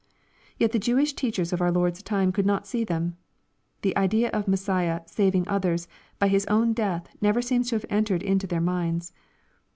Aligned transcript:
Yet 0.57 0.71
the 0.71 0.79
Jewish 0.79 1.13
teachers 1.13 1.53
of 1.53 1.61
our 1.61 1.71
Lord's 1.71 2.01
time 2.01 2.31
could 2.31 2.47
not 2.47 2.65
see 2.65 2.83
them. 2.83 3.17
The 3.83 3.95
idea 3.95 4.31
of 4.31 4.47
Messiah" 4.47 5.01
saving 5.17 5.47
others" 5.47 5.87
by 6.17 6.27
His 6.27 6.47
own 6.47 6.73
death 6.73 7.05
seems 7.09 7.21
never 7.21 7.41
to 7.43 7.75
have 7.75 7.85
entered 7.87 8.23
into 8.23 8.47
their 8.47 8.61
minds. 8.61 9.13